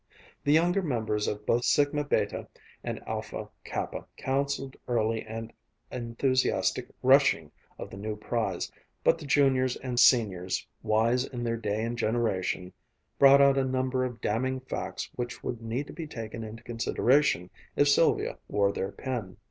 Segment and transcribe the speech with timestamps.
[0.43, 2.47] The younger members of both Sigma Beta
[2.83, 5.53] and Alpha Kappa counseled early and
[5.91, 8.71] enthusiastic "rushing" of the new prize,
[9.03, 12.73] but the Juniors and Seniors, wise in their day and generation,
[13.19, 17.51] brought out a number of damning facts which would need to be taken into consideration
[17.75, 19.37] if Sylvia wore their pin.